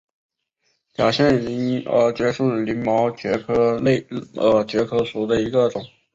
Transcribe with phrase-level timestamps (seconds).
[0.95, 5.85] 假线鳞耳蕨为鳞毛蕨科耳蕨属下的一个种。